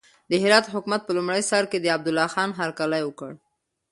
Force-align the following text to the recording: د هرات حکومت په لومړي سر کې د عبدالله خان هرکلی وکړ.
د 0.29 0.33
هرات 0.43 0.65
حکومت 0.73 1.01
په 1.05 1.11
لومړي 1.17 1.41
سر 1.51 1.63
کې 1.71 1.77
د 1.81 1.85
عبدالله 1.95 2.27
خان 2.33 2.49
هرکلی 2.59 3.01
وکړ. 3.05 3.31